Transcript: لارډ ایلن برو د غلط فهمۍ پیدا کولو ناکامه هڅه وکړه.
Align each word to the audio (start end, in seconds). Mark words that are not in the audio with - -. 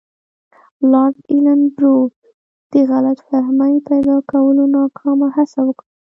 لارډ 0.91 1.15
ایلن 1.31 1.61
برو 1.75 1.97
د 2.73 2.75
غلط 2.91 3.19
فهمۍ 3.29 3.75
پیدا 3.89 4.15
کولو 4.31 4.63
ناکامه 4.75 5.27
هڅه 5.35 5.59
وکړه. 5.67 5.89